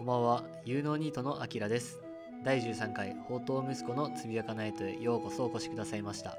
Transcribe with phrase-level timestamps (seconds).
[0.00, 2.00] こんばんは、有能ニートのあきらです。
[2.42, 6.38] 第13回、宝刀息子のつぶやかナイトへようこそお越しくださいました。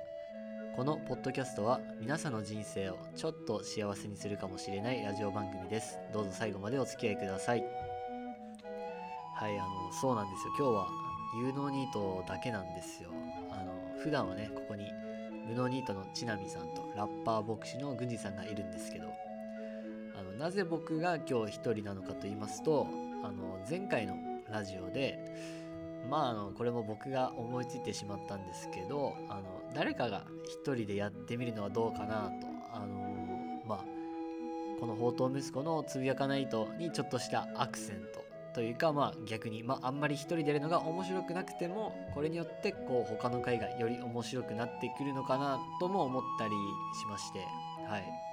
[0.75, 5.99] このポッドキャストは皆さんの人生をちょっと幸せにするかもしれないラジオ番組です。
[6.11, 7.63] どうぞ最後までお付き合いください。
[9.35, 10.53] はい、あの、そうなんですよ。
[10.57, 10.87] 今日は
[11.45, 13.11] 有能ニートだけなんですよ。
[13.51, 14.85] あの、普段はね、ここに
[15.47, 19.13] 無能ニートのちなみさんとラッパー牧師の郡司さんがいるんですけど、
[20.19, 22.87] あのなぜ僕が今日一人なのかと言いますと
[23.23, 24.15] あの前回の
[24.49, 25.19] ラジオで
[26.09, 33.85] まああのこれも僕が思いついてしまったんですけどあの誰かが一人でやってみるのはどうかなとあのまあ
[34.79, 38.23] この宝刀息子のつぶやかないとにちょっとしたアクセント
[38.55, 46.51] というかまあ逆に、まあ、あんまり一人でやるのが面白くなくてもこれによってこう他の回がより面白くなってくるのかなとも思ったり
[46.99, 47.39] しまして
[47.87, 48.31] はい。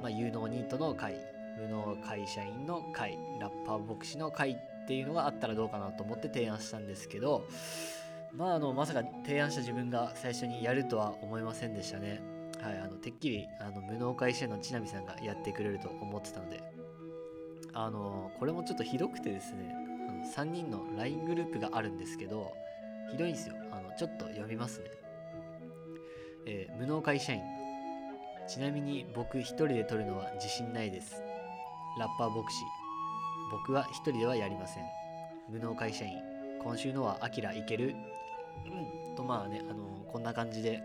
[0.00, 1.14] まあ、有能ニートの会
[1.60, 7.46] 無能会社員の会ラッパー牧師の会っていうのがあったらどうかなと思って提案したんですけど
[8.32, 12.20] まああのまさか提案した自分が最初にやるとは思いませんでしたね。
[12.62, 16.62] はいあのてっきりあの無能会社員のちなみさんがやってくれると思ってたので
[17.72, 19.74] あのこれもちょっとひどくてですね
[20.08, 22.52] あの3人の LINE グループがあるんですけど
[23.10, 23.54] ひどいんですよ。
[23.72, 24.90] あのちょっと読みますね、
[26.46, 27.42] えー無能会社員。
[28.46, 31.22] ちなみに僕一人で撮るのは自信ないです。
[31.98, 32.64] ラッパー牧師。
[33.50, 34.84] 僕は一人ではやりません。
[35.48, 36.18] 無能会社員。
[36.62, 37.96] 今週のはアキラいける
[38.66, 39.16] うん。
[39.16, 40.82] とまあね、あのこんな感じで。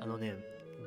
[0.00, 0.34] あのね、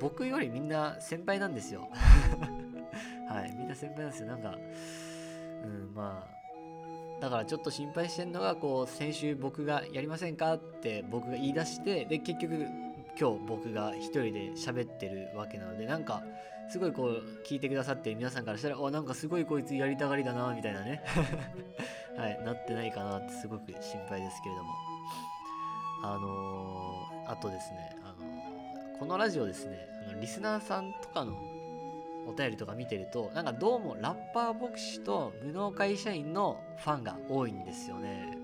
[0.02, 1.90] 僕よりみんな先輩なんですよ。
[3.30, 4.28] はい、みんな先輩なんですよ。
[4.28, 4.58] なんか、
[5.64, 12.68] うん、まあ、だからちょっと心配してるのが、こう、先週僕がやりませんかって僕が言い出して、で、結局、
[13.19, 16.23] 今日僕が一人で喋ってるわけなのでなんか
[16.69, 21.03] すごいこう聞いてくださってる皆さんからしたらおなんかすごいこいつやりたがりだなみたいなね。
[22.17, 22.41] はい。
[22.44, 24.73] なってないかなってすごく心配ですけれども。
[26.03, 31.34] あのーあとですね、あのーこのラジオですねあのリスナーさんとかの
[32.28, 38.38] お便りとか見てるとなんかどうもラッパー牧師と無能会社員のファンが多いんですよね、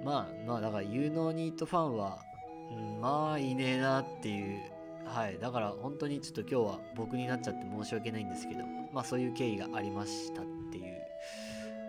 [0.00, 2.22] うん、まあまあだから有能ニートファンは
[2.70, 4.60] うん、まあいねえなっていう
[5.04, 10.84] はいだから本当にちょっと今日は僕になっちゃって申し訳ないんですけどまあそういう経緯がありましたっていう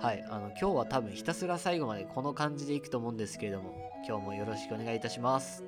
[0.01, 5.63] はいあの今日は多分ひたすら最後までこの感じでいくと思うんですけれども今日もよろしくお願いいたします。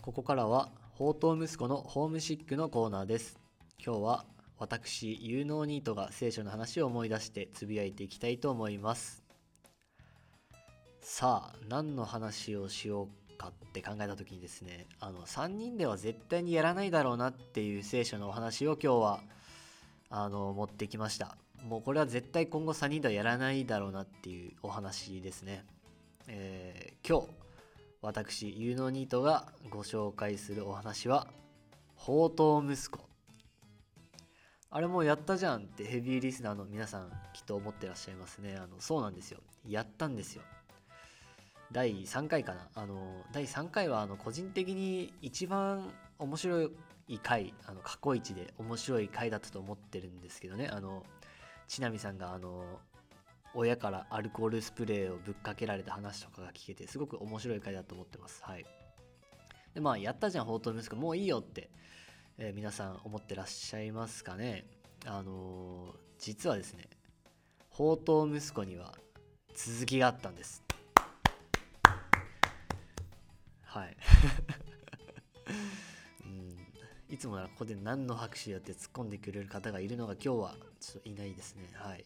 [0.00, 3.40] ここからは宝刀息子のホームシックのコーナーです。
[3.84, 4.24] 今日は
[4.58, 9.24] 私有能ニートが聖書の話を思い出してつぶやいていきたいと思います。
[11.00, 19.20] さあ何の話をしようかって考えた時にですねあの3人では絶対にやらないだろうなっていう聖書のお話を今日は
[20.08, 21.36] あの持ってきました。
[21.62, 25.64] もうこれは絶対今後3人ではやらないだろうなっていうお話ですね、
[26.26, 27.44] えー今日
[28.00, 31.26] 私有能ニートがご紹介するお話は
[31.98, 33.13] 宝刀息子。
[34.74, 38.56] あれもうやったじゃんってヘビーリスナーの皆さんきっと思ってらっしゃいますね。
[38.56, 39.38] あのそうなんですよ。
[39.68, 40.42] やったんですよ。
[41.70, 42.68] 第3回かな。
[42.74, 46.70] あの第3回はあの個人的に一番面白
[47.06, 50.66] い回、あの過去一で面白い回だったと思ってるんですけどね。
[50.66, 51.04] あの
[51.68, 52.64] ちなみさんがあの
[53.54, 58.42] 親からアルコールスプレーをぶっかけられた話とかが聞けてすごく面白い回だと思ってます。
[58.42, 58.66] はい。
[59.72, 61.70] でまあやったじゃん、宝刀息子もういいよって
[62.36, 64.66] えー皆さん思ってらっしゃいますかね？
[65.06, 66.84] あのー実はですね
[67.70, 68.94] 宝刀息子には
[69.54, 70.62] 続きがあったんです。
[73.62, 73.96] はい、
[76.24, 76.56] うん、
[77.08, 81.68] いつもならここで何の拍手やって突っ込んでくれる方がいるのが今日はちょっといないですね。
[81.74, 82.04] はい。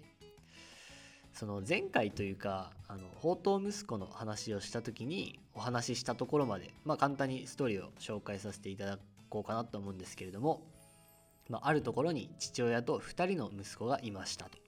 [1.32, 10.62] その前回というかあの宝刀息子の話をした時にお話ししたところまで、まあ、簡単にストーリーを紹介させていただこうかなと思うんですけれども、
[11.48, 14.58] まあ、あるところに父親と2人の息子がいましたと。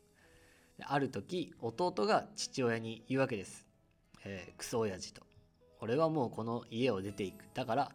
[0.82, 3.66] ある時弟が父親に言うわけです、
[4.24, 5.22] えークソ親父と。
[5.80, 7.44] 俺はもうこの家を出ていく。
[7.54, 7.92] だから、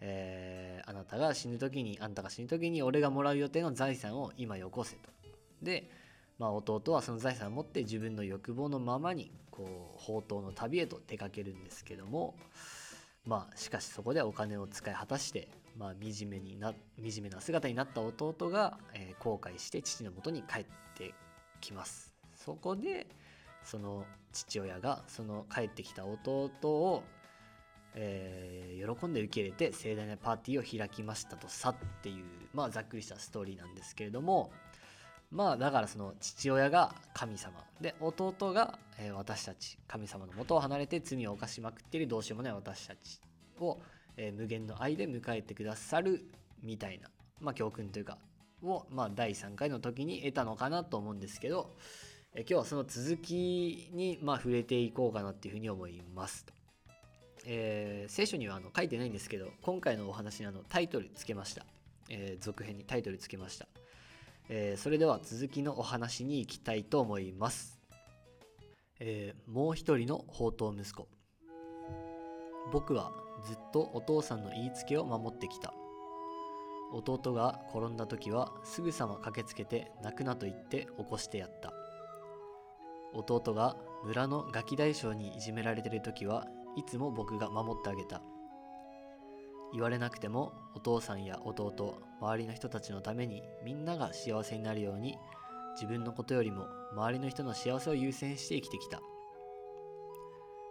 [0.00, 5.10] えーあなたが死ぬ時にあんたが死ぬ時に俺がもらう予定の財産を今よこせと。
[5.62, 5.88] で
[6.38, 12.34] まあ、弟はその財産を持って自分の欲望のままにこう宝刀の旅へと出かけるんですけども
[13.24, 21.14] まあしかしそこでお金を使い果たして、まあ、惨めにな惨めな姿になった弟が、えー後悔して父のもとに帰って
[21.60, 22.12] きます。
[22.34, 23.06] そこで
[23.64, 27.04] その父親がその帰ってきた弟を、
[27.94, 34.50] えー、喜んで受け入れて盛大なパーティーを開きましたとさっていう、まあ、ざっくりしたストーリーなんですけれども
[35.30, 37.64] まあだからその父親が神様。
[37.80, 43.20] で弟が、えー、私たち神様のもとを離れて罪を犯しまくっているどうしようもない私たち
[43.58, 43.78] を、
[44.16, 46.24] えー、無限の愛で迎えてくださる
[46.62, 47.08] みたいな、
[47.40, 48.18] まあ、教訓というか
[48.62, 51.74] を、まあ、第3回の時に得たのかなと思うんですけど、
[52.34, 56.46] え今日はその続きに、まあ、触れていこうかなっていうふうに思います。
[57.44, 61.66] えー、聖書にはあの書いてないんですけど今回のお話にあのタイトルつけました、
[62.08, 63.66] えー、続編にタイトルつけました、
[64.48, 67.80] えー、それでは続きのお話に行きたいと思います、
[69.00, 71.08] えもう一人の宝刀息子。
[72.70, 73.12] 僕は
[73.44, 75.72] ずっとお父さんの言いつけを守ってきた。
[76.92, 81.72] 弟が転んだ時はすぐさま駆けつけて泣くなと言って起こしてやった。
[83.14, 86.46] 弟が村のガキ大将にいじめられてる時は
[86.76, 88.22] いつも僕が守ってあげた。
[89.72, 95.16] 言われなくてもお父さんや弟周りの人たちのためにみんなが幸せになるように
[95.74, 99.00] 自分のことよりも周りの人の幸せを優先して生きてきた。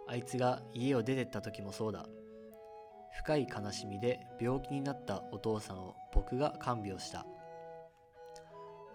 [0.08, 2.06] あいつが家を出てった時もそうだ。
[3.18, 7.26] 深い悲しみで病気になったお父さんを僕が看病した。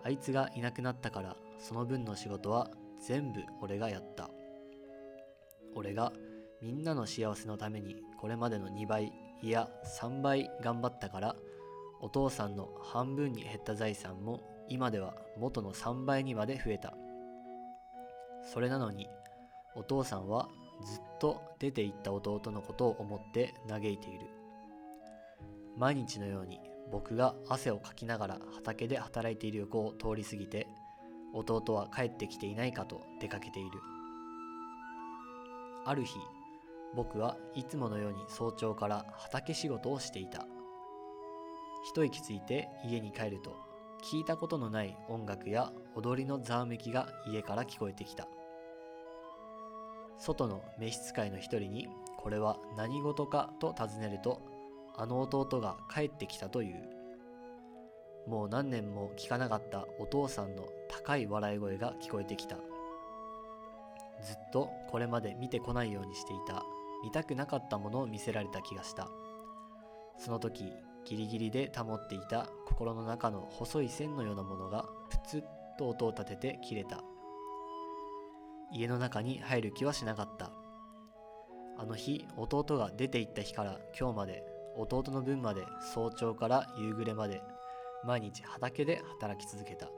[0.04, 2.70] あいつがいなくなったからその分の仕事は
[3.06, 4.30] 全部俺がやった。
[5.76, 6.12] 俺が
[6.62, 9.70] みんなの幸せのためにこれまでの2倍いや
[10.00, 11.36] 3倍頑張ったから
[12.02, 16.94] お父さんの半分に減った財産も今では元の3倍にまで増えた。
[18.52, 19.08] それなのに
[19.76, 20.48] お父さんは
[20.86, 24.28] ずっと出て行った弟のことを思って嘆いている。
[25.78, 26.60] 毎日のように
[26.92, 30.68] 僕が汗をかきながら畑で働いている横を通り過ぎて
[31.34, 33.80] 弟は帰ってきていないかと出かけている。
[35.86, 36.18] ある日
[36.96, 40.48] 僕はいつものように早朝から畑仕事をしていた。
[41.84, 43.56] 一息ついて家に帰ると
[44.04, 48.28] 聞いたことのない音楽や踊りのざわめきが家から聞こえてきた。
[50.28, 51.88] 外の召使いの一人に
[52.18, 54.42] これは何事かと尋ねると
[54.98, 56.98] あの弟が帰ってきたという。
[58.28, 62.58] もう何年も聞かなかったお父さんの高い笑い声が聞こえてきた。
[62.58, 66.62] ずっとこれまで見てこないようにしていた。
[67.06, 69.08] 見たくなかったものを見せられた気がした。
[70.18, 70.74] その時
[71.06, 75.44] ギリギリで保っていた心の中の細い線のようなものがプツッ
[75.78, 77.02] と音を立てて切れた。
[78.74, 80.52] 家の中に入る気はしなかった。
[81.78, 84.44] あの日弟が出て行った日から今日まで
[84.76, 87.42] 弟の分まで早朝から夕暮れまで
[88.04, 89.90] 毎日畑で働き続けた。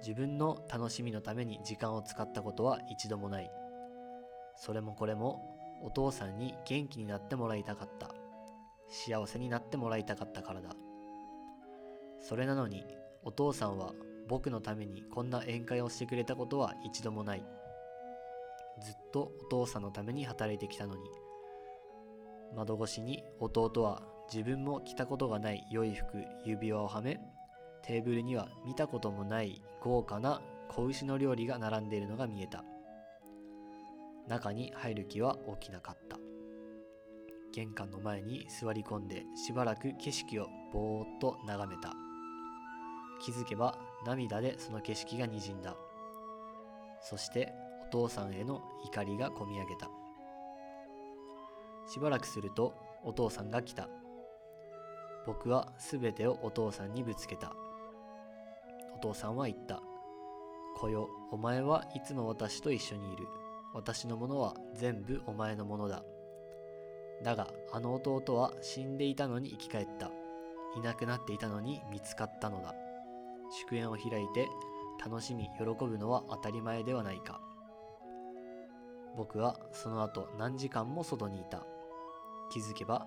[0.00, 3.50] 自分の楽しみのために時間を使ったことは一度もない。
[4.56, 5.40] それもこれも
[5.82, 8.10] お父さんに元気になってもらいたかった。
[8.88, 10.70] 幸せになってもらいたかったからだ。
[12.20, 12.84] それなのに
[13.22, 13.92] お父さんは
[14.28, 17.44] 僕のためにこんな宴会をしてくれたことは一度もない。
[18.80, 21.00] ずっとお父さんのために働いてきたのに。
[22.54, 24.02] 窓越しに弟は
[24.32, 27.18] 自分も着たことがない良い服指輪をはめ
[27.82, 32.64] テーブルには見たこともない豪華な子牛の料理が並んでいるのが見えた。
[34.28, 36.18] 中に入る気は起きなかった。
[37.54, 41.94] 玄関の前に座り込んでしばらく景色をぼーっと眺めた。
[43.20, 45.76] 気づけば涙でその景色がにじんだ。
[47.00, 47.52] そして
[47.86, 49.88] お父さんへの怒りがこみ上げた。
[51.86, 53.88] しばらくするとお父さんが来た。
[55.26, 57.54] 僕は全てをお父さんにぶつけた。
[58.94, 59.82] お父さんは言った
[60.76, 63.26] 「こよお前はいつも私と一緒にいる。
[63.74, 66.02] 私のものは全部お前のものだ。
[67.22, 70.10] だがあの弟は死んでいたのに生き返った。
[70.76, 72.74] いなくなっていたのに見つかったのだ。
[73.50, 74.48] 祝宴を開いて
[75.04, 77.40] 楽しみ喜ぶのは当たり前ではないか。
[79.16, 81.64] 僕はその後何時間も外にいた。
[82.50, 83.06] 気づけば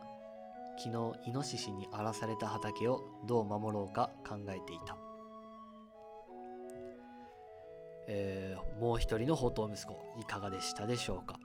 [0.78, 4.98] 昨日イノシシに荒らされた畑をどう守ろうか考えていた。
[8.08, 11.40] えー、もう一人の宝刀息子いかがでしたでしょうか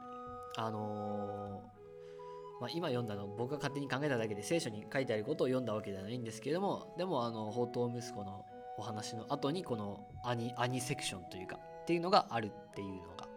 [0.56, 8.44] あのー、まあ、今読んだの僕が勝手に考えただけで聖書に書いてあることを読んだわけではないんですけれどもでもあの宝刀息子の
[8.78, 13.28] お話の後にこの兄兄セクションというかっていうのがあるっていうのが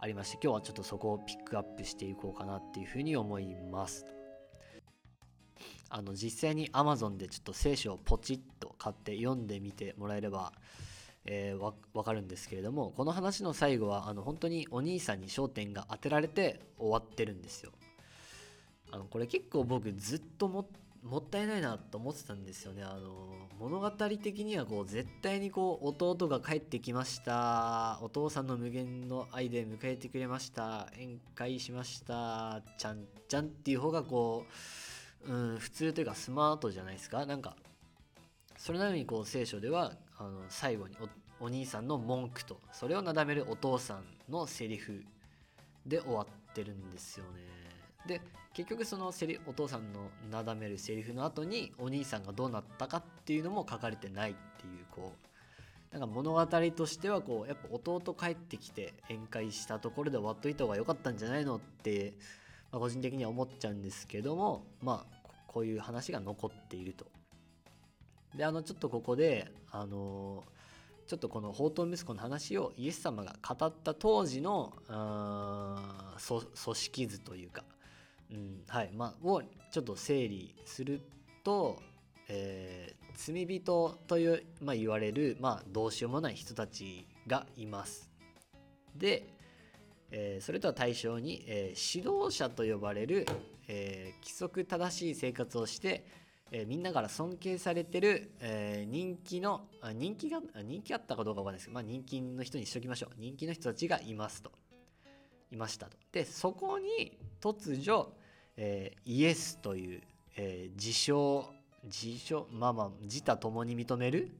[0.00, 4.06] ありまして今日はちょっとそこをピックアップしていこうかなっていうふうに思います
[5.90, 10.52] あの実際に Amazon でちょっと聖書をポチッと買って読んでみてもらえれば
[11.24, 17.70] えー、わかるんですけれどもこの話の最後はあの本当にお兄さんに焦点が当てられて終わってるんですよ。
[18.90, 20.68] あのこれ結構僕ずっとも
[21.02, 22.84] もったいないなと思ってたんですよね。
[22.84, 34.46] あの物語的にはこう絶対にこう弟が帰ってきましたお父さんの無限の愛で迎えてくれました宴会しましたちゃんちゃんっていう方がこ
[35.28, 37.56] う、うん、普通というかスマートじゃないですかなんか
[38.56, 40.96] それなのにこう聖書ではあの最後に
[41.40, 45.04] お兄さんの文句とそれをなだめるお父さんのセリフ
[45.84, 47.40] で終わってるんですよね。
[48.06, 48.20] で
[48.54, 55.12] 結局そのセリお父さんのなだめるセリフの後にお兄さんがどうなったかっていうのも書かれてないっていうこ
[55.90, 62.14] うなんか物語としてはこうやっぱ弟帰ってきて宴会したところで終わっといた方が良かったんじゃないのって、
[62.70, 67.06] まあ、個人的には思っちゃうんですけどもまあこういう話が残っていると。
[68.34, 70.44] であのちょっとここであの
[71.06, 77.64] ちょっとこの宝刀息子の話をイエス様が語った当時の組織図というか、
[78.32, 78.62] うん。
[78.66, 81.00] はいまあ、をちょっと整理する
[81.44, 81.80] と、
[82.28, 88.10] えー、罪人という、まあ、言われる、まあ、どうしようもない人たちがいます。
[88.96, 89.28] で、
[90.10, 93.26] えー、それとは対象に、えー、指導者と呼ばれる、
[93.68, 96.04] え規則正しい生活をして
[96.54, 99.62] えー、みんなから尊敬されてる、えー、人気の
[99.94, 103.10] 人気が人気あったかどうかわかんないですけど、まあ、人気の人にしときましょう。
[103.16, 104.52] 人気の人たちがいますと。
[105.50, 105.96] いましたと。
[106.12, 108.12] でそこに突如、
[108.56, 110.02] えー、イエスという、
[110.36, 111.46] え自称
[111.84, 114.30] 自称まあまあ自他共に認める、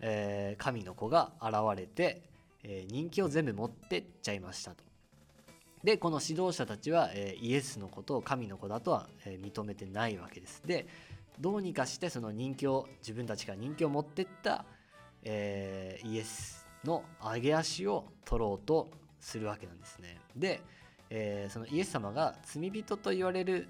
[0.00, 2.22] え神の子が現れて、
[2.62, 4.82] え人気を全部持ってっちゃいましたと
[5.82, 10.86] でこの指導者たちは、えイエスのことを神の子だとは、え認めてないわけですで
[11.40, 14.64] どうにかしてその人気を自分たちが人気を持ってった、
[15.24, 18.88] え、イエスの上げ足を取ろうと
[19.20, 20.20] するわけなんですね。
[20.36, 20.60] で、
[21.16, 23.68] えー、そのイエス様が罪人と言われる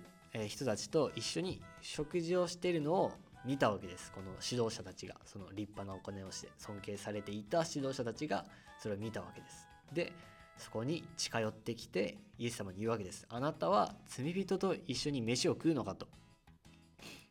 [0.48, 3.12] 人たちと一緒に食事をしているのを
[3.44, 4.10] 見たわけです。
[4.12, 5.16] この指導者たちが。
[5.26, 8.46] その立派なお金をして尊敬されていた指導者たちが
[8.78, 9.68] それを見たわけです。
[9.92, 10.12] で
[10.56, 13.26] そこに近寄ってきてイエス様に言うわけです。
[13.28, 16.08] あなたは罪人と一緒に飯を食うのかと。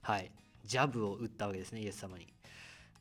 [0.02, 0.32] はい、
[0.64, 2.28] ジャブを打ったわけですね、イエス様に。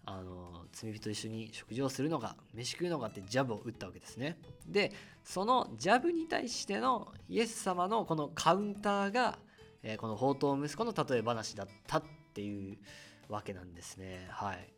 [0.04, 4.38] あの罪人と一緒に食事をするのか飯食うのかってジャブを打ったわけですね。
[4.66, 4.92] で
[5.24, 9.38] そのジャブに対してのイエス様のこのカウンターが、
[9.82, 12.02] えー、この宝刀息子の例え話だったっ
[12.34, 12.78] ていう
[13.28, 14.26] わけなんですね。
[14.30, 14.68] はい。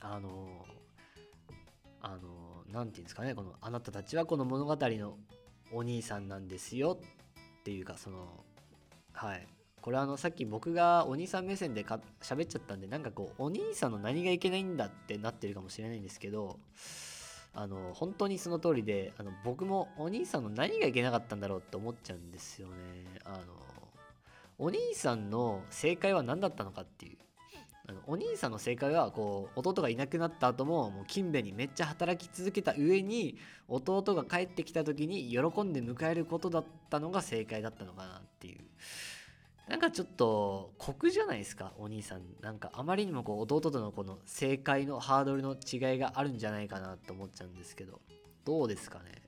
[0.00, 0.66] あの
[2.00, 5.18] あの何て言うんですかねこのあなたたちはこの物語の
[5.72, 6.98] お兄さんなんですよ
[7.60, 8.44] っていうかその
[9.12, 9.46] はい。
[9.82, 16.60] これあのさっき僕がお兄さん目線でか喋っちゃったんでなんかこうお兄さんの何がいけないんだってなってるかもしれないんですけど
[17.52, 22.74] あの本当にその通りであの僕もお兄さんの何がいけなかったんだろうって思っちゃうんですよね。
[23.24, 23.38] あの
[24.58, 27.18] お兄さんの正解は何だったのかっていう。
[27.88, 33.36] あのお兄さんの正解はこう弟がいなくなった後ももう勤勉にめっちゃ働き続けた上に
[33.66, 38.60] 弟が帰ってきた時に喜んで迎えることだったのが正解だったのかなっていう。
[39.72, 41.72] なんかちょっと酷じゃないですか？
[41.78, 42.20] お兄さん。
[42.42, 48.02] なんかあまりにもこう弟とのこの正解のハードルの違いがあるんじゃないかなと思っちゃうんですけど。
[48.44, 49.22] どうですかね？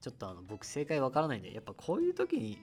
[0.00, 2.58] ちょっとあの僕正解わからないんでやっぱこういう時に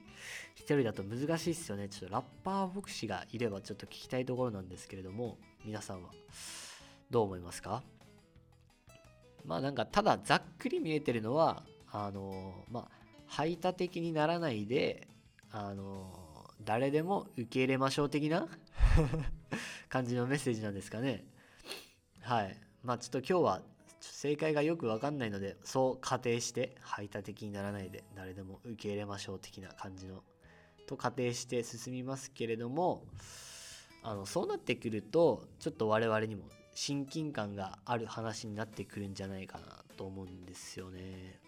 [0.54, 1.90] 一人だと難しいっすよね。
[1.90, 5.36] ちょっとラッパー牧師がいればちょっと聞きたいところなんですけれども
[5.66, 6.08] 皆さんは。
[7.10, 7.82] どう思いますか？
[9.44, 12.88] まあなんかただざっくり見えてるのはあのまあ
[13.26, 15.06] 排他的にならないで
[15.50, 16.21] あの
[16.64, 18.48] 誰でも受け入れましょう的な？
[19.88, 21.24] 感じのメッセージなんですかね。
[22.20, 22.56] はい。
[22.82, 23.62] まあちょっと今日は
[24.00, 30.22] 正解がよくわかんないので、そう仮定して排他的にならないで誰でも受け入れましょう的な感じの
[30.86, 33.04] と仮定して進みますけれども、
[34.02, 41.40] あのそうなってくるとちょっと我々にも親近感がある話になってくるんじゃないかなと思うんですよね。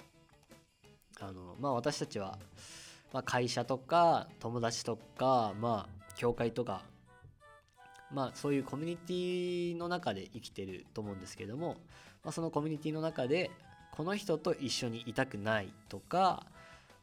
[1.20, 2.38] あのまあ私たちは
[3.14, 6.82] まあ、会社とか友達とか、まあ、教会とか、
[8.12, 11.76] まあ、そういうコミュニティの中で生きてると思うんですけども、
[12.24, 13.52] まあ、そのコミュニティの中で
[13.92, 16.44] この人と一緒にいたくないとか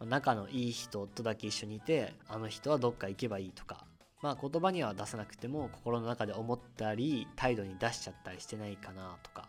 [0.06, 3.86] 仲のいい人とだけ一緒にいてあの人はどっか行けばいいとか
[4.22, 9.48] まあ言葉には出さなくても心の中で思ったり態度に出しちゃったりしてないかなとか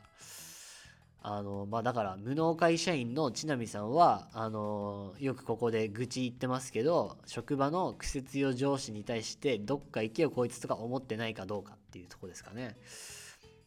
[1.25, 12.77] あのまあだから無能会社員の千波さんはあのよくここで愚痴言ってますけど職場の癖強上司に対してどっか行けよこいつとか思ってないかどうかっていうとこですかね。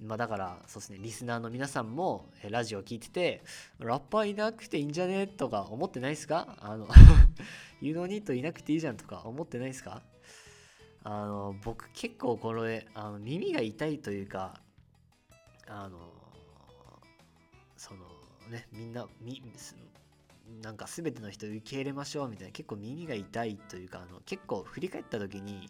[0.01, 3.41] まあだからそうですねリスナーの皆さんもラジオ聞いてて
[3.79, 6.57] ラッパーいなくていいんじゃねとか思ってないですか？
[6.59, 6.89] あの
[7.79, 10.01] ユノニットいなくていいじゃんとか思ってないですか？
[11.05, 14.59] あの僕結構これあの耳が痛いというか
[15.67, 16.11] あの
[18.49, 19.41] ねみんなみ
[20.61, 25.69] なんか全ての人受け入れましょうみたいな結構耳が痛いというかあの結構振り返った時に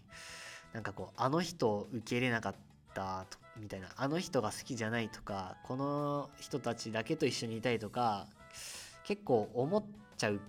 [0.73, 2.55] なんかこうあの人を受け入れなかっ
[2.93, 3.25] た
[3.57, 8.27] みたいなあの人が好きじゃないとかこの人たちだけと一緒にいたいとか
[9.05, 9.83] 結構思っ
[10.17, 10.41] ちゃう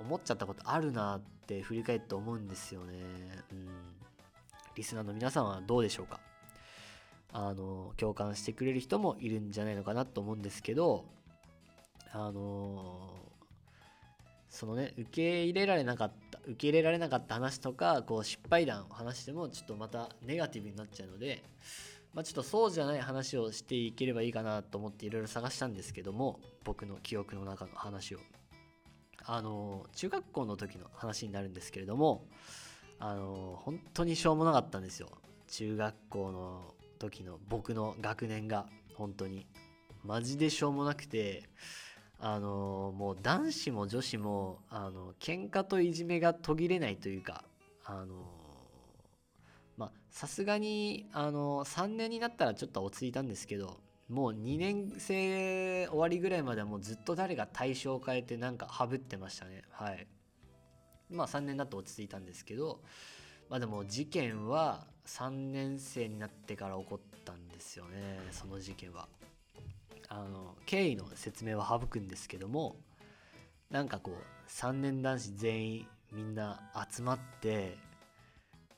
[0.00, 2.94] 思っちゃったことあるなって振り返って思うんですよね。
[3.52, 3.68] うん。
[4.74, 6.20] リスナーの皆さんはどうでしょうか？
[7.32, 11.04] あの共感してくれる人もいるんじゃないのかなと思うんですけど
[12.12, 13.10] あの
[14.48, 21.44] そのね受け入れられなかった受け入れられなかった話とかこう失敗談を話してもちょっとまたネガティブになっちゃうので、
[22.12, 28.18] まあ、ちょっとそうじゃない話をしていければいいかなと思っていろいろ探したんですけども僕の記憶の中の話を。
[29.26, 32.24] あの中学校の時の話になるんですけれども
[32.98, 35.08] あの本当にしょうもなかったんですよ。
[35.48, 38.66] 中学校の時の僕の学年が。
[38.94, 39.46] 本当に。
[40.04, 41.48] マジでしょうもなくて
[42.22, 47.44] あのもう男子も女子もあの喧嘩といじめが途切れないというか
[47.84, 48.14] あの
[49.78, 59.62] まあさすがにあの3年になったらちょっと落ち着いたんですけどもう2年生終わりぐらいまではもうずっと誰が対象を変えてなんかハブってましたね。
[59.70, 60.06] はい。
[61.10, 62.80] まあ3年だと落ち着いたんですけど
[63.48, 69.08] まあでも事件は3年生になってから起こったんですよねその事件は。
[70.10, 72.76] あの経緯の説明は省くんですけども
[73.70, 76.60] なんかこう3年男子全員みんな
[76.92, 77.78] 集まって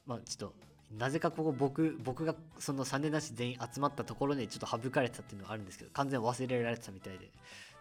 [0.06, 0.54] まあちょっと
[0.98, 7.30] なぜかここ僕僕がその3年男子全員集まったところにちょっと省かれてたっていうのがあるんですけど完全忘れられてたみたいで。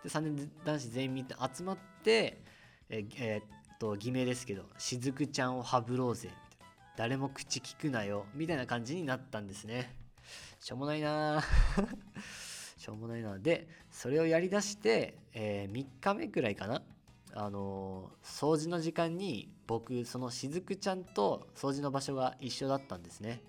[0.04, 2.42] で3年男子全員みんな集まって
[2.90, 6.30] ええ、っと偽名ですけど「しずくちゃんをハブろうぜ」
[6.98, 9.94] 誰も口聞くなよみたいな感じになったんですね。
[10.60, 11.44] しょうもないな
[12.82, 13.38] しょうもないな。
[13.38, 16.82] でそれをやりだして、えー、3日目くらいかな。
[17.34, 23.42] あのー、掃除の時間に僕そのしずくちゃんと掃除の場所が一緒だったんですね。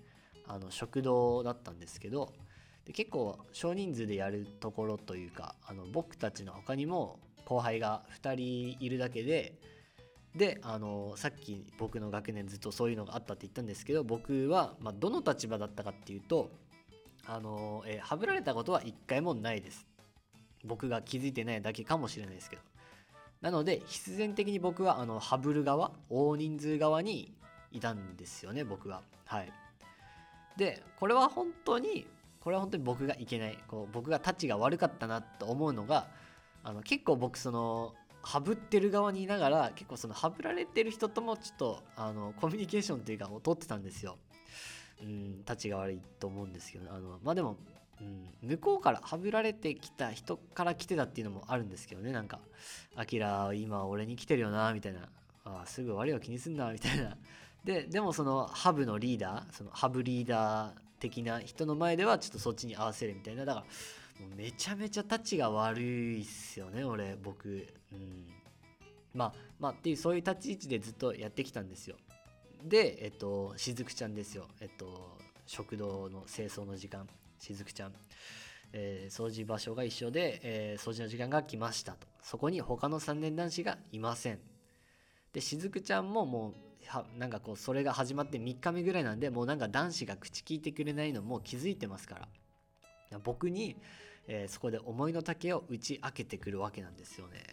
[0.47, 2.31] あの食堂だったんですけど。
[2.85, 8.35] で結構少人数でやるところというかあの僕たちの他にも後輩が2
[8.75, 9.57] 人いるだけで
[10.35, 16.51] であのさっき僕の学年ずっとそういうのがあったって言ったんですけど僕は、まあ、どの立場だったかっていうと
[17.25, 19.87] あの、えー、はぶられたことは一回もないです。
[20.63, 22.61] 僕が気づいてないだけかもしれないですけど。
[23.41, 27.33] なので、必然的に僕は、あの、ハブる側、大人数側に
[27.71, 29.01] いたんですよね、僕は。
[29.25, 29.51] はい。
[30.57, 32.07] で、これは本当に、
[32.39, 36.07] これは本当に僕がいけない、こう僕がタッチが悪かったなと思うのが、
[36.63, 44.17] あの結構僕、その、ハブってる側にいながら、結構その、ハブられてる人ともちょっと、あの、コミュニケーションというか、を取ってたんですよ。
[45.01, 47.57] うん、立ちが悪いと思うんですけど、あの、まあでも、
[48.01, 52.39] うん、向こうからはぶられてきた人から来てたっていうのもあるんですけどね、なんか、
[52.95, 55.09] アキラ今俺に来てるよな、みたいな、
[55.45, 57.17] あ、すぐ悪いは気にすんな、みたいな。
[57.63, 67.67] で、でもそのハブのリーダー、そのハブリーダー的な人の前ではちょっとそっちに合わせるみたいな、だから、もうめちゃめちゃ立ちが悪いっすよね、俺、僕。
[67.91, 68.27] うん。
[69.13, 71.97] まあ、まあっていう、そういう立ち位置でずっとやってきたんですよ。
[72.63, 74.47] で、えっと、しずくちゃんですよ。
[74.61, 77.93] えっと、食堂の清掃の時間、しずくちゃん。
[78.71, 82.07] えー、掃除場所が一緒で、えー、掃除の時間が来ましたと。
[82.21, 84.39] そこに他の3年男子がいません。
[85.33, 86.53] で、しずくちゃんももう、
[86.87, 92.27] はなんかこう、それが始まって3日目ぐらいなんで、もうなんか男子が口聞いてくれないのも気づいてますか
[93.11, 93.19] ら。
[93.19, 93.75] 僕に、
[94.27, 97.43] えー、そこで思いの丈を打ち明けてくるわけなんですよね。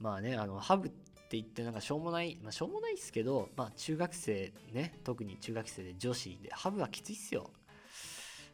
[0.00, 0.90] まあね、あの、ハブ
[1.28, 7.50] って言ってなんかしょうもない、まあ、しょうもないっすけど、まあ、中学生ね特に中学生で女子でハブはきついっすよ。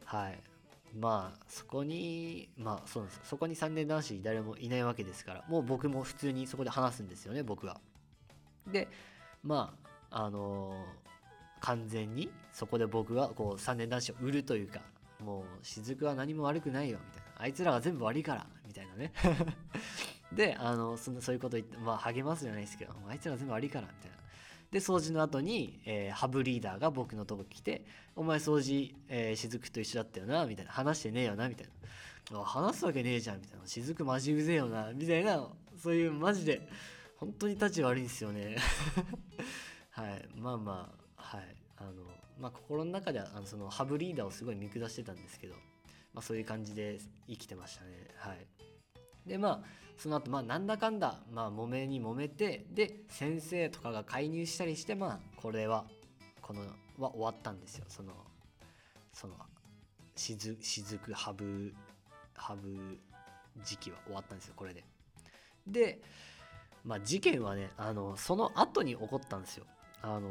[0.03, 0.39] はい。
[0.93, 3.21] まあそこにまあそうなんです。
[3.23, 7.79] そこに3年男子誰もいないわけですからもう僕も普通にそこで話すんですよね僕は。
[8.67, 8.89] で
[9.41, 9.73] ま
[10.11, 14.81] ああのー、完全にそこで僕はこう3年男子を売るというか
[15.23, 17.41] もう雫は何も悪くないよみたいな。
[17.41, 19.13] あいつらが全部悪いからみたいなね。
[20.35, 24.17] で、あの、そそういうこと言って、まあ、励ますじゃないですけど、あいつら全部悪いから、みたいな。
[24.71, 30.71] で、掃除の後に、えー、ハブリーダーが僕のとこ来て、お前掃除、えー、雫と一緒だったよな、みたいな。
[30.71, 31.67] 話してねえよな、みたい
[32.31, 32.43] な。
[32.43, 33.65] 話すわけねえじゃん、みたいな。
[33.65, 35.47] 雫マジうぜえよな、みたいな、
[35.81, 36.67] そういうマジで、
[37.17, 38.57] 本当に立ち悪いんですよね。
[39.91, 40.27] はい。
[40.35, 41.55] まあまあ、はい。
[41.77, 41.91] あの、
[42.39, 45.55] まあ、心の中ではあのそのハブリーダーをすごい見下してたんですけど、
[46.13, 48.47] まあ、そういう感じで生きてましたねはい
[49.25, 49.61] でまあ
[49.97, 55.85] その後まあなんだかんだまあ揉めに揉めてで先生とかが介入したりしてまあこれは
[56.41, 56.61] この
[56.99, 57.85] は終わったんですよ。
[57.87, 58.13] その
[59.13, 59.33] その
[60.15, 61.73] しず雫ハブ
[62.35, 62.99] ハブ
[63.63, 64.83] 時期は終わったんですよこれで。
[65.65, 66.01] で
[66.83, 69.65] まあ事件はねあのその後に起こったんですよ。
[70.01, 70.29] あの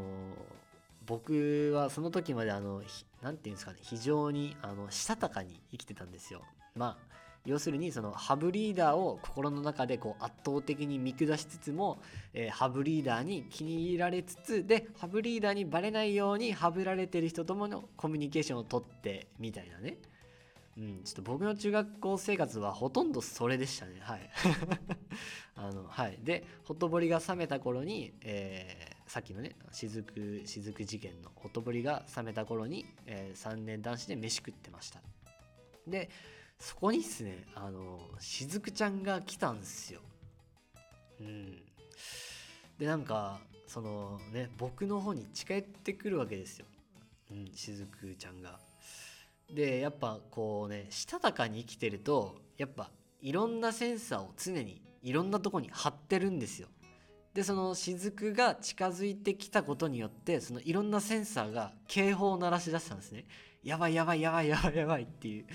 [1.06, 2.82] 僕はその時まであの
[3.22, 6.42] 何て言うんですかね非常にあのしたたかに生きてたんですよ。
[6.76, 12.00] まあ要するにそのハブリーダーを心の中でこう圧倒的に見下しつつも、
[12.32, 19.98] えー、ハブリーダーに気に入られつつでハブリーダーにバレないようにハブられてる人とものコミュニケーションをとってみたいなね
[20.76, 24.00] うん、ちょっと僕の中学校生活はほとんどそれでしたね。
[24.00, 24.28] はい。
[25.54, 26.18] あの、はい。
[26.20, 35.00] で、ほとぼりが冷めた頃に、えー、さっきのね、雫、雫事件のほとぼりが冷めた頃に、えー、3年男子で飯食ってました。
[35.86, 36.10] で、
[36.58, 40.00] そこにっすね、あの、しずくちゃんが来たんですよ。
[41.20, 41.62] うん。
[42.78, 46.66] で、なんか、そのね、僕の方に近寄ってくるわけですよ。
[47.30, 48.58] うん、しずくちゃんが。
[49.52, 52.90] で、やっぱこうね、したたかに生きてると、やっぱ
[53.20, 56.68] いろんなセンサーを常にいろんなとこに貼ってるんですよ。
[57.34, 63.24] で、その雫が近づいてきたことによって、そのいろんなセンサーが警報を鳴らし出したんですね。
[63.62, 65.46] やばいやばいやばいやばいやばいっていう。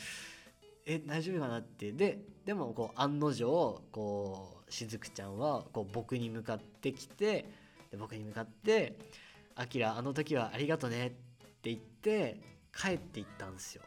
[0.92, 7.46] え大丈夫かなってででもこう案の定こうしずくちゃんはこう僕に向かってきて
[7.92, 8.98] で僕に向かって
[9.54, 11.10] 「あきらあの時はありがとね」っ
[11.62, 12.42] て言って
[12.76, 13.84] 帰っていったんですよ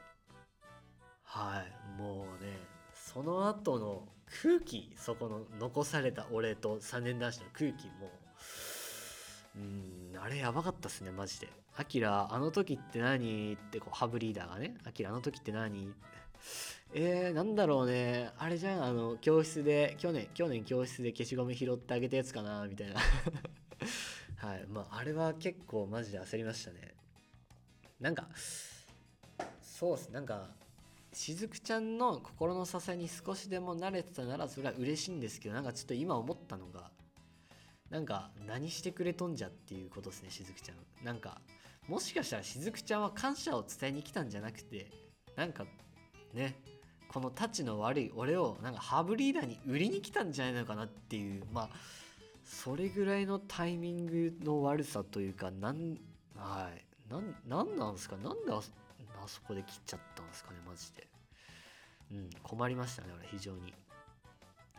[1.24, 2.56] はいもうね
[2.94, 4.08] その後の
[4.40, 8.12] 空気そこの残された俺と3年男子の空気も
[9.56, 15.92] うんあれやばかったっすねマジで「あきらあの時って何?」ってこうハブリーダーがね「あきらあの時って何?」
[16.94, 18.30] えー、なんだろうね。
[18.36, 23.00] あれじゃん、あの、教室で、去年、去年教室で消しゴム拾ってあげたやつかな、みたいな。
[24.36, 24.66] はい。
[24.68, 26.94] まあ、あれは結構マジで焦りましたね。
[27.98, 28.28] なんか、
[29.62, 30.10] そうっす。
[30.10, 30.50] なんか、
[31.12, 36.90] しずくちゃんの心の支えに少しでも慣れてたならそれは嬉しいんですけど、なんかちょっと今思ったのが、
[37.90, 41.04] なんか何してくれとんじゃっていうことですね、しずくちゃん。
[41.04, 41.40] なんか、
[41.88, 44.90] もしかしたらしずくちゃんは感謝を伝えに来たんじゃなくて、
[45.36, 45.66] なんか
[46.32, 46.54] ね、
[47.08, 51.68] このタチの悪い俺をなんかハブリーダーに売りに来たんじゃないのかなっていうまあ
[52.44, 55.98] それぐらいのタイミングの悪さというかなん
[56.36, 58.16] はいなんなんなんですか？
[58.16, 58.60] なんであ
[59.26, 60.56] そこで切っちゃったんですかね？
[60.66, 61.06] マジで。
[62.12, 63.74] うん困りましたね俺非常に。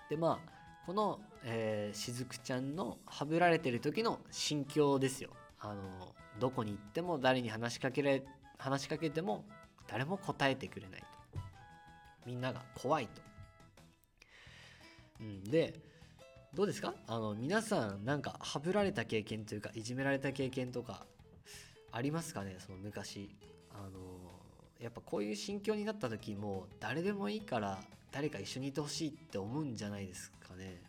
[0.09, 0.51] でまあ
[0.85, 5.29] この、えー、しずくちゃんのはぶられてる時の心境ですよ。
[5.59, 8.23] あのどこに行っても誰に話しかけられ
[8.57, 9.45] 話しかけても
[9.87, 11.03] 誰も答えてくれない。
[12.25, 13.21] みんなが怖いと。
[15.21, 15.79] うん、で
[16.53, 16.93] どうですか？
[17.07, 21.05] あの皆さんなんかはぶられた経験というかいじめられた経験とか
[21.91, 22.57] ありますかね？
[22.59, 23.35] その昔。
[23.75, 23.89] あの
[24.79, 27.79] やっぱこういう心境になった時も誰でもいいから
[28.11, 30.81] 誰か一緒にいてほしいって思うんじゃないですかね。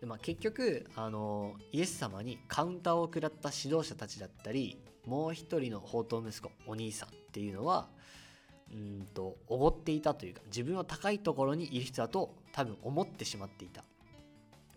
[0.00, 7.88] で、まあ、結局あのイエス様にカウンターを食らった指導者たちだったりもう一人の宝刀息子お兄さんっていうのは
[8.72, 13.84] うんとおごっていたというか自分は高いところにいる人だと多分思ってしまっていた。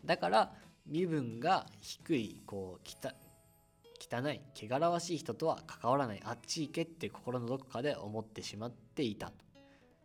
[0.03, 0.53] だから
[0.85, 9.31] 身分が低いこう汚い汚らわしい人とは関わらないあっち行けって心のどこかで思ってしまっていた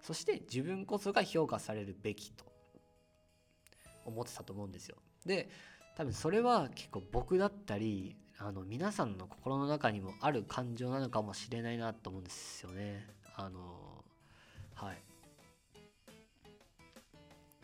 [0.01, 2.51] そして自分こそが評価されるべきと。
[4.05, 4.97] 思ってたと思うんですよ。
[5.25, 5.49] で
[5.97, 13.07] 多分それは結構僕だったりあの皆さんの心の中にもある感情なのかもしれないなと思うんですよね。
[13.37, 14.05] あの
[14.75, 14.99] はい。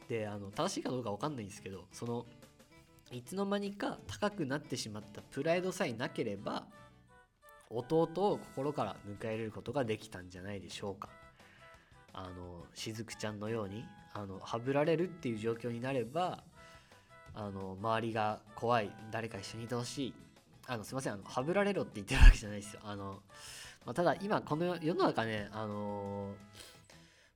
[0.09, 2.25] であの正しいかどうか分かんないんですけどその
[3.11, 6.65] いつの間にか高くなってしまったプライドさえなければ
[7.71, 11.09] 弟を心から迎え入れることができたんじゃないでしょうか。
[12.13, 16.45] あのしずくちゃんのようにあのはぶられるっていう状況になれば
[17.35, 20.15] あの周りが怖い誰か一緒にいてほしい。
[20.69, 22.81] あのすいませんあのはぶられろって言ってるわけじゃないですよ。
[22.85, 23.23] あの
[23.87, 26.33] まあ、ただ今この世の中ね、あの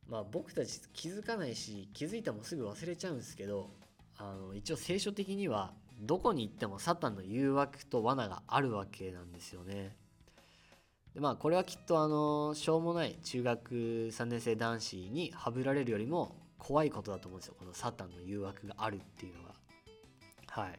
[0.09, 3.71] ー、まあ、僕たち気づかないし気づいてもすぐ忘れちゃうんですけど
[4.19, 9.97] あの一応聖書的にはどこに行ってもサタンの誘惑と罠があるわけなんですよね。
[11.15, 13.75] でまあこれはきっとあのしょうもない中学
[14.13, 19.55] 3年生男子にはぶられるよりも怖いことだと思うんですよこのサタンの誘惑があるっていうのが。
[20.49, 20.79] はい。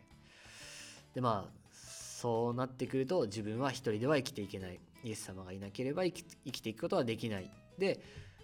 [1.14, 7.50] でまあそうなってくると自分は一人では生きていけないイエス様がいなければ生き生きていくことはできない。
[7.78, 8.00] で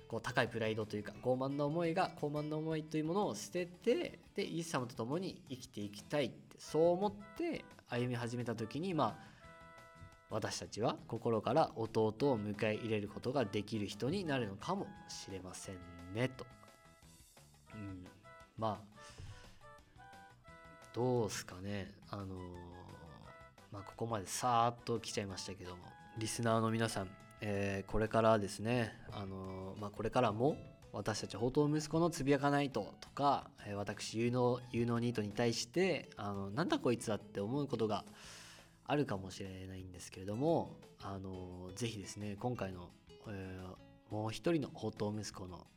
[0.07, 9.37] こう高いプライドというか傲慢な思いが傲慢な思いというものを捨ててでイエス様と共に生きていきたいってそう思って歩み始めた時にまあ
[10.29, 15.75] 私たちは心から弟を迎え入れることができる人になるのかもしれません
[16.13, 16.45] ねと。
[17.73, 18.05] うん、
[18.57, 18.97] まあ
[20.93, 21.93] どうすかね。
[22.09, 22.27] あのー、
[23.71, 25.83] まあここまでさーっと来ちゃいましたけども。
[26.17, 27.09] リスナーの皆さん
[27.41, 30.57] えー、これからですね、あのー、まあ、これからも
[30.91, 38.05] 私たち宝刀息子のつぶやかないととか、えー、私有能有能ニートに対してあのなんだこいつだって思うことが
[38.85, 42.89] あるかもしれないんですけれども、あのー、ぜひですね今回の、
[43.27, 45.67] えー、もう一人の宝刀息子の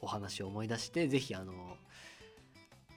[0.00, 1.52] お話を思い出してぜひあの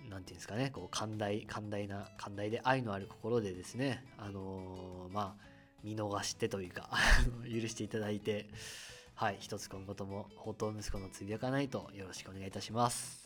[0.09, 5.50] なんていうんですかねこう寛大寛大な寛大で愛のある心でですねあのまあ
[5.83, 6.89] 見逃してというか
[7.43, 8.47] 許していただいて
[9.15, 13.21] はい一つ今後とも宝刀息子のつぶやかないとよろしくお願いいたします。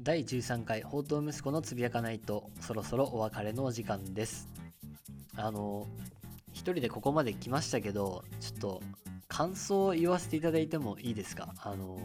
[0.00, 4.48] 第13回宝刀息子のつぶやかないとそろそろお別れのお時間です。
[5.36, 5.86] あの
[6.52, 8.82] 一人でここまで来ましたけどちょっと
[9.28, 11.54] 感想を言わせていただいてもいいですか？
[11.58, 11.98] あの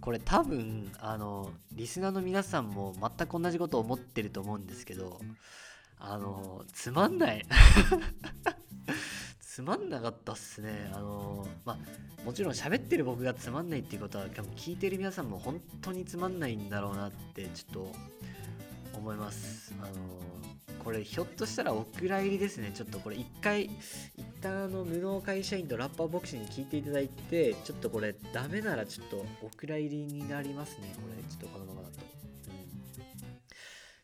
[0.00, 5.20] これ多分あのリスナーの皆さんも全く同じことを思ってると思うんですけど
[5.98, 7.44] あのつまんない。
[9.40, 10.90] つまんなかったっすね。
[10.92, 17.92] あのまあもちろん喋ってる僕がつまんないっていうことは聞いてる皆さんも本当につまんないんだろうなってちょっと
[18.98, 19.74] 思います。
[19.80, 19.90] あの
[20.84, 22.70] これひょっとしたらお蔵入りですね。
[22.72, 30.94] ちょっとこれ一回一旦あの無能会社員とラッパーボクシーに聞いていただいてちょっとこれダメならちょっとお蔵入りになりますね。
[30.94, 32.02] これちょっとこのままだと、
[32.48, 32.54] うん、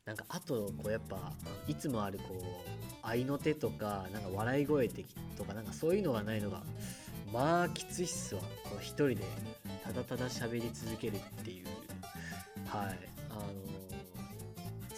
[0.06, 1.32] なんかあとこうやっぱ
[1.68, 2.42] いつもあるこう
[3.02, 6.62] 合いの手とかなんか笑い声とかなんかそういうのがないのが
[7.32, 8.40] まあきついっすわ。
[8.64, 9.18] こう一人で
[9.84, 11.66] ただただ喋り続けるっていう。
[12.66, 12.98] はい。
[13.30, 13.42] あの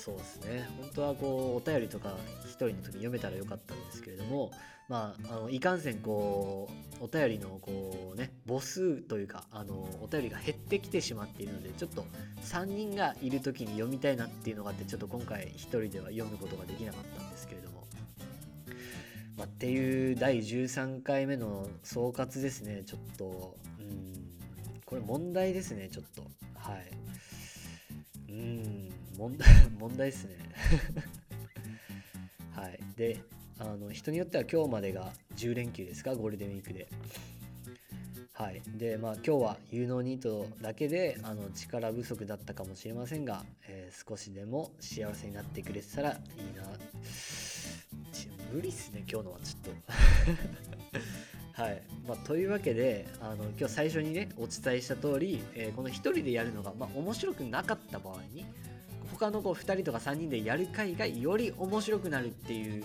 [0.05, 0.69] そうですね。
[0.79, 2.11] 本当はこうお便りとか
[2.45, 4.51] 1人の時読めたらよかったんですけれども
[4.87, 6.69] まああのいかんせんこ
[7.01, 12.05] うお便りのこうね母数というかあのお便りが減ってきてしまっているのでちょっと
[12.43, 17.85] 3人がいる時に読みたいなっていうのがあってちょっと今回1人では読むことができなかったんですけれども。
[19.39, 22.83] まあ、っていう第13回目の総括ですね。
[22.85, 24.13] ちょっとうん
[24.85, 26.23] これ問題ですねちょっと。
[26.57, 26.91] はい。
[28.29, 28.94] うん。
[29.19, 29.49] 問題
[29.79, 30.37] 問題ですね。
[32.55, 32.79] はい。
[32.97, 33.21] で
[33.59, 36.15] あの人によっては今日までが10連休ですか？
[36.15, 36.89] ゴールデンウィークで。
[38.33, 38.61] はい。
[38.77, 46.65] でまあ今日は有能ニートだけであの力不足だったかもしれませんが、えー、少しでも幸せになってくれてたらいいな。
[48.53, 51.03] 無理っすね今日のはちょっと。
[51.63, 51.83] はい。
[52.07, 58.45] まあ、というわけで、あの、今日最初にね、お伝えした通り、えー、この1人でやるのが、まあ、面白くなかった場合に、
[59.15, 62.85] 他のこう2人とか3人でやる回がより面白くなるっていう、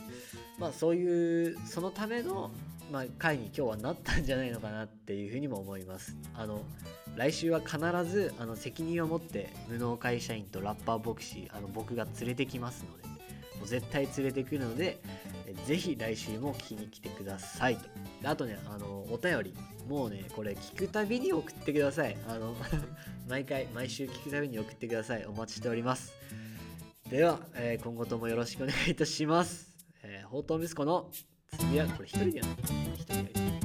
[0.57, 2.51] まあ、そういう、そのための、
[2.91, 6.15] まあ、回に今日はなったんじゃないのかなっていうふうにも思います。
[6.35, 6.61] あの、
[7.15, 13.07] 来週は必ず、あの、責任を持って、無能会社員とラッパーボクシー、あの、僕が連れてきますので、
[13.59, 14.99] もう絶対連れてくるので、
[15.65, 17.81] ぜひ来週も聞きに来てくださいと。
[18.29, 19.53] あとね、あの、お便り。
[19.89, 22.15] もうね、これ聞くたびに送ってください。
[22.27, 22.55] あの、
[23.27, 25.25] 毎回、毎週聞くたびに送ってください。
[25.25, 26.13] お待ちしております。
[27.09, 29.75] では、えー、今後ともよろしくお願いいたします。
[30.03, 31.09] えー、宝刀息子の
[31.57, 32.49] つぶや、これ一人でやる
[32.93, 33.58] 一人でやる？